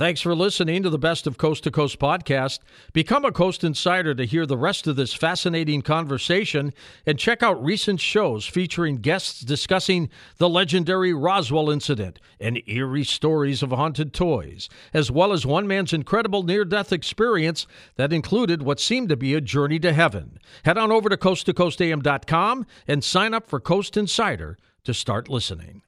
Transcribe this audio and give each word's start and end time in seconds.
Thanks 0.00 0.22
for 0.22 0.34
listening 0.34 0.82
to 0.82 0.88
the 0.88 0.98
Best 0.98 1.26
of 1.26 1.36
Coast 1.36 1.62
to 1.64 1.70
Coast 1.70 1.98
podcast. 1.98 2.60
Become 2.94 3.26
a 3.26 3.32
Coast 3.32 3.62
Insider 3.62 4.14
to 4.14 4.24
hear 4.24 4.46
the 4.46 4.56
rest 4.56 4.86
of 4.86 4.96
this 4.96 5.12
fascinating 5.12 5.82
conversation 5.82 6.72
and 7.04 7.18
check 7.18 7.42
out 7.42 7.62
recent 7.62 8.00
shows 8.00 8.46
featuring 8.46 8.96
guests 8.96 9.42
discussing 9.42 10.08
the 10.38 10.48
legendary 10.48 11.12
Roswell 11.12 11.68
incident 11.68 12.18
and 12.40 12.62
eerie 12.66 13.04
stories 13.04 13.62
of 13.62 13.72
haunted 13.72 14.14
toys, 14.14 14.70
as 14.94 15.10
well 15.10 15.34
as 15.34 15.44
one 15.44 15.68
man's 15.68 15.92
incredible 15.92 16.44
near 16.44 16.64
death 16.64 16.94
experience 16.94 17.66
that 17.96 18.10
included 18.10 18.62
what 18.62 18.80
seemed 18.80 19.10
to 19.10 19.18
be 19.18 19.34
a 19.34 19.40
journey 19.42 19.78
to 19.80 19.92
heaven. 19.92 20.38
Head 20.64 20.78
on 20.78 20.90
over 20.90 21.10
to 21.10 21.18
coasttocoastam.com 21.18 22.64
and 22.88 23.04
sign 23.04 23.34
up 23.34 23.50
for 23.50 23.60
Coast 23.60 23.98
Insider 23.98 24.56
to 24.84 24.94
start 24.94 25.28
listening. 25.28 25.82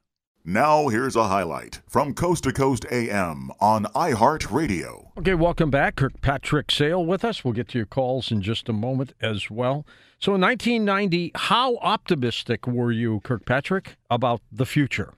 Now, 0.45 0.89
here's 0.89 1.15
a 1.15 1.29
highlight 1.29 1.79
from 1.87 2.13
Coast 2.13 2.43
to 2.43 2.51
Coast 2.51 2.85
AM 2.91 3.49
on 3.61 3.85
iHeartRadio. 3.95 5.17
Okay, 5.17 5.35
welcome 5.35 5.71
back. 5.71 5.95
Kirkpatrick 5.95 6.69
Sale 6.69 7.05
with 7.05 7.23
us. 7.23 7.45
We'll 7.45 7.53
get 7.53 7.69
to 7.69 7.77
your 7.77 7.85
calls 7.85 8.29
in 8.29 8.41
just 8.41 8.67
a 8.67 8.73
moment 8.73 9.13
as 9.21 9.49
well. 9.49 9.85
So, 10.19 10.35
in 10.35 10.41
1990, 10.41 11.31
how 11.33 11.77
optimistic 11.77 12.67
were 12.67 12.91
you, 12.91 13.21
Kirkpatrick, 13.21 13.95
about 14.09 14.41
the 14.51 14.65
future? 14.65 15.13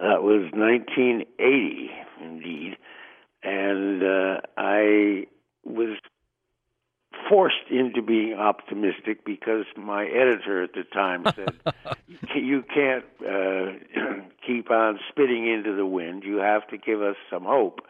That 0.00 0.24
was 0.24 0.50
1980, 0.52 1.90
indeed. 2.20 2.76
And 3.44 4.02
uh, 4.02 4.40
I 4.56 5.26
was 5.62 5.96
forced 7.30 7.70
into 7.70 8.02
being 8.02 8.34
optimistic 8.34 9.24
because 9.24 9.64
my 9.76 10.04
editor 10.04 10.62
at 10.64 10.74
the 10.74 10.82
time 10.82 11.24
said, 11.36 11.54
"You 12.34 12.62
can't 12.62 13.04
uh, 13.22 14.22
keep 14.46 14.70
on 14.70 14.98
spitting 15.08 15.46
into 15.46 15.74
the 15.74 15.86
wind. 15.86 16.24
You 16.24 16.38
have 16.38 16.66
to 16.68 16.76
give 16.76 17.00
us 17.00 17.16
some 17.30 17.44
hope." 17.44 17.80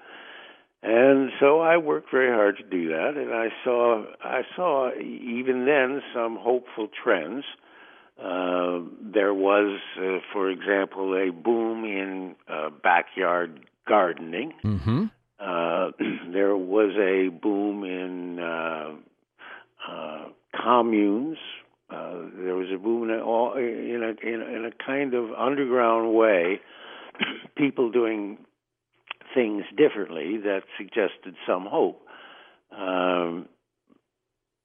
And 0.83 1.30
so 1.41 1.61
I 1.61 1.77
worked 1.77 2.11
very 2.11 2.30
hard 2.30 2.57
to 2.59 2.63
do 2.63 2.89
that, 2.89 3.15
and 3.16 3.35
I 3.35 3.49
saw 3.65 4.05
I 4.23 4.43
saw 4.55 4.91
even 4.95 5.66
then 5.66 6.02
some 6.15 6.37
hopeful 6.37 6.88
trends. 7.02 7.45
Uh, 8.19 8.80
there 9.01 9.32
was, 9.32 9.80
uh, 9.99 10.19
for 10.30 10.51
example, 10.51 11.15
a 11.15 11.30
boom 11.32 11.85
in 11.87 12.35
uh, 12.49 12.69
backyard 12.82 13.66
gardening. 13.88 14.52
Mm-hmm. 14.63 15.07
Uh, 15.41 15.91
there 16.32 16.57
was 16.57 16.93
a 16.99 17.29
boom 17.29 17.85
in 17.85 18.29
communes. 20.71 21.38
Uh, 21.90 22.30
there 22.45 22.54
was 22.54 22.68
a 22.73 22.79
boom 22.79 23.04
in 23.04 23.10
a, 23.10 23.18
in 23.18 24.02
a, 24.02 24.57
in 24.57 24.65
a 24.65 24.85
kind 24.85 25.15
of 25.15 25.32
underground 25.37 26.15
way, 26.15 26.60
people 27.57 27.90
doing 27.90 28.38
things 29.35 29.65
differently 29.76 30.38
that 30.38 30.63
suggested 30.79 31.35
some 31.46 31.66
hope. 31.66 32.01
Um, 32.71 33.48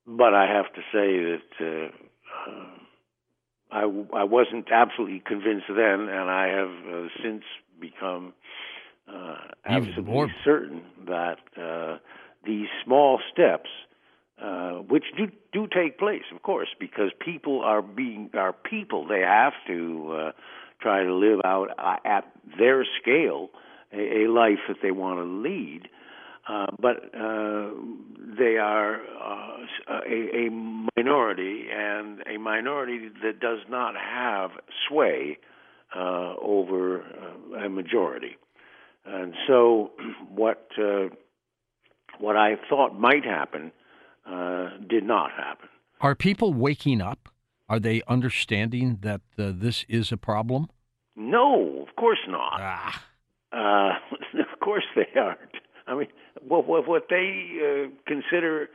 but 0.06 0.36
I 0.36 0.45
have 0.45 0.72
to 0.73 0.81
say 0.94 1.39
that 1.59 1.92
uh, 1.92 2.52
uh, 2.52 2.66
I, 3.72 3.81
I 4.20 4.23
wasn't 4.23 4.72
absolutely 4.72 5.23
convinced 5.26 5.66
then, 5.67 6.08
and 6.08 6.30
I 6.30 6.48
have 6.48 6.70
uh, 6.70 7.08
since 7.23 7.44
become 7.81 8.33
uh, 9.08 9.36
absolutely 9.66 10.33
certain 10.44 10.83
that 11.08 11.39
uh, 11.59 11.98
these 12.45 12.67
small 12.83 13.20
steps 13.33 13.70
uh, 14.41 14.72
which 14.80 15.05
do 15.17 15.28
do 15.53 15.67
take 15.67 15.97
place, 15.97 16.23
of 16.33 16.41
course, 16.44 16.67
because 16.80 17.11
people 17.19 17.61
are 17.61 17.81
being 17.81 18.30
are 18.33 18.53
people. 18.53 19.08
They 19.08 19.22
have 19.22 19.53
to 19.67 20.14
uh, 20.14 20.31
try 20.81 21.03
to 21.03 21.14
live 21.14 21.39
out 21.45 21.69
uh, 21.77 21.95
at 22.05 22.31
their 22.58 22.86
scale 23.02 23.50
a, 23.94 24.25
a 24.25 24.30
life 24.30 24.59
that 24.67 24.77
they 24.81 24.92
want 24.92 25.19
to 25.19 25.23
lead. 25.23 25.89
Uh, 26.47 26.67
but 26.80 26.97
uh, 27.16 27.69
they 28.38 28.58
are 28.58 29.02
uh, 29.02 30.02
a, 30.08 30.45
a 30.45 30.49
minority, 30.95 31.66
and 31.73 32.22
a 32.27 32.38
minority 32.38 33.09
that 33.23 33.39
does 33.39 33.60
not 33.67 33.95
have 33.95 34.52
sway 34.87 35.39
uh, 35.95 36.36
over 36.39 37.02
uh, 37.02 37.65
a 37.65 37.70
majority. 37.70 38.37
And 39.05 39.33
so, 39.48 39.92
what 40.30 40.67
uh, 40.77 41.08
what 42.20 42.36
I 42.36 42.58
thought 42.70 42.99
might 42.99 43.26
happen 43.26 43.71
uh, 44.25 44.69
did 44.87 45.03
not 45.03 45.31
happen. 45.31 45.69
Are 46.02 46.15
people 46.15 46.53
waking 46.53 47.02
up? 47.02 47.30
Are 47.67 47.80
they 47.80 48.02
understanding 48.08 48.99
that 49.02 49.21
uh, 49.39 49.52
this 49.55 49.86
is 49.87 50.11
a 50.11 50.17
problem? 50.17 50.67
No, 51.15 51.86
of 51.87 51.95
course 51.95 52.19
not. 52.27 52.59
Ah. 52.59 53.03
Uh, 53.52 54.39
of 54.39 54.59
course 54.59 54.83
they 54.95 55.08
aren't. 55.19 55.39
I 55.87 55.95
mean, 55.95 56.08
what 56.41 56.67
what, 56.67 56.87
what 56.87 57.03
they 57.09 57.59
uh, 57.61 57.89
consider 58.08 58.69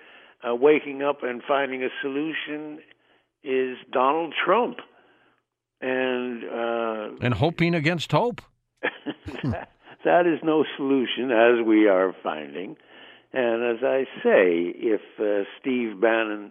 uh, 0.48 0.54
waking 0.54 1.02
up 1.02 1.22
and 1.22 1.42
finding 1.46 1.82
a 1.82 1.88
solution 2.02 2.78
is 3.42 3.76
Donald 3.92 4.34
Trump, 4.44 4.78
and 5.80 6.44
uh, 6.44 7.08
and 7.20 7.34
hoping 7.34 7.74
against 7.74 8.12
hope. 8.12 8.40
that, 9.44 9.70
that 10.04 10.26
is 10.26 10.40
no 10.42 10.64
solution, 10.76 11.30
as 11.30 11.66
we 11.66 11.88
are 11.88 12.14
finding. 12.22 12.76
And 13.32 13.76
as 13.76 13.84
I 13.84 14.04
say, 14.22 14.74
if 14.76 15.00
uh, 15.20 15.48
Steve 15.60 16.00
Bannon 16.00 16.50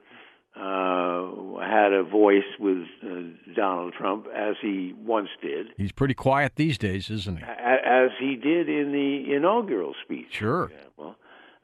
uh, 0.55 1.59
had 1.61 1.93
a 1.93 2.03
voice 2.03 2.43
with 2.59 2.85
uh, 3.03 3.53
Donald 3.55 3.93
Trump, 3.93 4.27
as 4.33 4.55
he 4.61 4.93
once 4.97 5.29
did, 5.41 5.67
he's 5.77 5.91
pretty 5.91 6.13
quiet 6.13 6.53
these 6.55 6.77
days, 6.77 7.09
isn't 7.09 7.37
he? 7.37 7.43
As 7.43 8.11
he 8.19 8.35
did 8.35 8.69
in 8.69 8.91
the 8.91 9.35
inaugural 9.35 9.93
speech, 10.03 10.27
sure. 10.31 10.71
Well, 10.97 11.15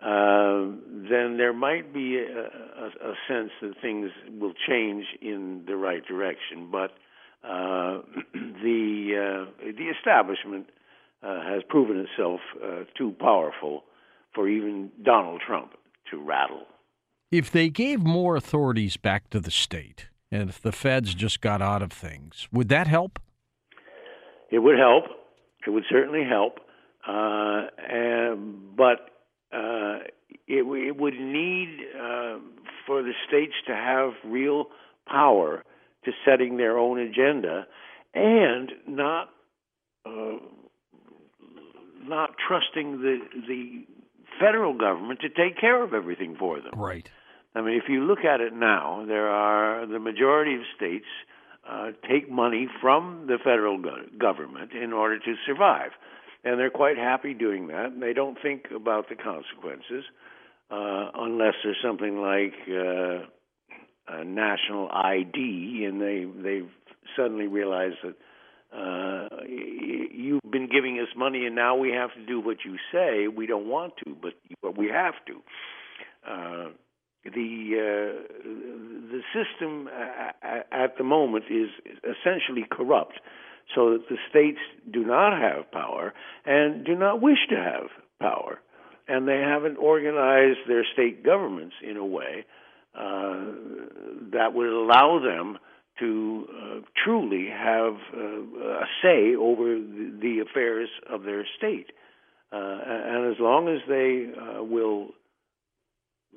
uh, 0.02 0.72
then 1.10 1.38
there 1.38 1.54
might 1.54 1.94
be 1.94 2.18
a, 2.18 2.42
a, 2.42 3.12
a, 3.12 3.14
sense 3.28 3.52
that 3.62 3.74
things 3.82 4.12
will 4.40 4.54
change 4.68 5.06
in 5.22 5.64
the 5.66 5.76
right 5.78 6.06
direction. 6.06 6.70
But 6.70 6.92
uh, 7.44 8.02
the 8.34 9.46
uh, 9.48 9.52
the 9.66 9.92
establishment 9.98 10.68
uh, 11.24 11.42
has 11.42 11.64
proven 11.70 11.98
itself 12.06 12.42
too 12.98 13.16
powerful 13.20 13.84
for 14.36 14.48
even 14.48 14.92
Donald 15.02 15.42
Trump 15.46 15.72
to 16.12 16.22
rattle. 16.22 16.66
If 17.32 17.50
they 17.50 17.70
gave 17.70 18.02
more 18.02 18.36
authorities 18.36 18.98
back 18.98 19.30
to 19.32 19.40
the 19.40 19.50
state, 19.50 20.10
and 20.32 20.50
if 20.50 20.62
the 20.62 20.72
feds 20.72 21.16
just 21.16 21.42
got 21.42 21.62
out 21.62 21.82
of 21.82 21.92
things, 21.92 22.48
would 22.52 22.70
that 22.70 22.88
help? 22.88 23.20
It 24.52 24.60
would 24.60 24.78
help. 24.78 25.06
It 25.66 25.72
would 25.72 25.86
certainly 25.90 26.24
help. 26.24 26.60
Uh, 27.08 27.68
and, 27.78 28.76
but 28.76 29.10
uh, 29.52 30.00
it, 30.48 30.66
it, 30.66 30.98
would 30.98 31.20
need 31.20 31.80
uh, 31.96 32.38
for 32.86 33.02
the 33.02 33.14
states 33.28 33.54
to 33.68 33.74
have 33.74 34.12
real 34.26 34.66
power 35.08 35.64
to 36.04 36.12
setting 36.26 36.58
their 36.58 36.78
own 36.78 37.00
agenda 37.00 37.66
and 38.14 38.72
not 38.88 39.30
uh, 40.06 40.38
not 42.04 42.32
trusting 42.48 43.02
the 43.02 43.20
the 43.48 43.86
federal 44.40 44.74
government 44.74 45.22
to 45.22 45.30
take 45.30 45.60
care 45.60 45.84
of 45.84 45.94
everything 45.94 46.36
for 46.38 46.60
them. 46.60 46.74
Right. 46.76 47.10
I 47.56 47.62
mean, 47.62 47.78
if 47.78 47.88
you 47.88 48.04
look 48.04 48.26
at 48.26 48.42
it 48.42 48.54
now, 48.54 49.06
there 49.08 49.30
are 49.30 49.86
the 49.86 50.00
majority 50.00 50.56
of 50.56 50.62
states 50.76 51.06
uh, 51.70 51.92
take 52.10 52.30
money 52.30 52.68
from 52.82 53.26
the 53.28 53.38
federal 53.38 53.78
go- 53.78 54.06
government 54.20 54.72
in 54.74 54.94
order 54.94 55.18
to 55.18 55.36
survive, 55.46 55.92
and 56.44 56.60
they're 56.60 56.70
quite 56.70 56.98
happy 56.98 57.34
doing 57.34 57.68
that. 57.68 57.94
And 57.94 58.02
they 58.02 58.14
don't 58.14 58.38
think 58.42 58.66
about 58.76 59.10
the 59.10 59.16
consequences 59.16 60.04
uh, 60.70 61.12
unless 61.16 61.54
there's 61.64 61.78
something 61.84 62.22
like 62.22 62.54
uh, 62.70 63.26
a 64.08 64.24
national 64.24 64.90
ID, 64.92 65.86
and 65.88 66.02
they 66.02 66.26
they 66.42 66.62
suddenly 67.16 67.48
realize 67.48 67.94
that 68.04 68.16
uh, 68.76 69.28
you've 69.48 70.52
been 70.52 70.68
giving 70.68 71.00
us 71.00 71.08
money, 71.16 71.46
and 71.46 71.56
now 71.56 71.76
we 71.76 71.92
have 71.92 72.14
to 72.14 72.26
do 72.26 72.40
what 72.40 72.58
you 72.66 72.76
say. 72.92 73.28
We 73.28 73.48
don't 73.48 73.68
want 73.68 73.94
to, 74.06 74.16
but 74.22 74.34
but 74.62 74.78
we 74.78 74.88
have 74.90 75.14
to. 75.28 75.42
Uh, 76.28 76.70
the 77.24 77.72
uh, 77.74 78.44
the 79.12 79.22
system 79.34 79.88
at 80.72 80.98
the 80.98 81.04
moment 81.04 81.46
is 81.50 81.70
essentially 82.04 82.66
corrupt, 82.70 83.20
so 83.74 83.92
that 83.94 84.10
the 84.10 84.18
states 84.30 84.60
do 84.92 85.06
not 85.06 85.40
have 85.40 85.72
power 85.72 86.14
and 86.46 86.86
do 86.86 86.96
not 86.96 87.22
wish 87.22 87.40
to 87.50 87.56
have 87.56 87.90
power, 88.20 88.60
and 89.08 89.28
they 89.28 89.40
haven't 89.40 89.78
organized 89.78 90.60
their 90.68 90.86
state 90.94 91.24
governments 91.24 91.76
in 91.82 91.98
a 91.98 92.06
way 92.06 92.46
uh, 92.94 93.46
that 94.34 94.54
would 94.54 94.68
allow 94.68 95.20
them 95.20 95.58
to 96.00 96.48
uh, 96.50 96.80
truly 97.04 97.48
have 97.50 97.96
uh, 98.16 98.20
a 98.20 98.86
say 99.02 99.36
over 99.36 99.76
the, 99.76 100.44
affairs 100.48 100.90
of 101.10 101.24
their 101.24 101.46
state. 101.58 101.92
Uh, 102.52 102.58
and 102.58 103.32
as 103.32 103.40
long 103.40 103.68
as 103.68 103.80
they 103.88 104.28
uh, 104.38 104.64
will, 104.64 105.10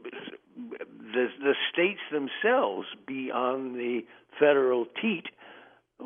the, 0.03 1.27
the 1.41 1.55
states 1.73 2.01
themselves 2.13 2.87
be 3.07 3.31
on 3.31 3.75
the 3.75 4.01
federal 4.39 4.87
teat, 5.01 5.25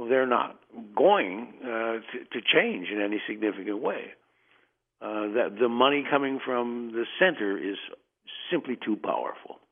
they're 0.09 0.27
not 0.27 0.59
going 0.97 1.53
uh, 1.63 1.67
to, 1.67 2.25
to, 2.33 2.41
change 2.41 2.89
in 2.89 3.01
any 3.01 3.21
significant 3.29 3.83
way. 3.83 4.13
uh, 5.03 5.27
that 5.35 5.57
the 5.61 5.69
money 5.69 6.05
coming 6.09 6.39
from 6.45 6.93
the 6.93 7.05
center 7.19 7.59
is 7.59 7.77
simply 8.51 8.79
too 8.85 8.97
powerful. 8.97 9.59